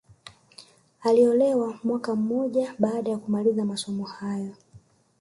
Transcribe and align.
Aliolewa 1.01 1.79
mwaka 1.83 2.15
mmoja 2.15 2.73
baada 2.79 3.11
ya 3.11 3.17
kumaliza 3.17 3.65
masomo 3.65 4.03
hayo 4.05 4.55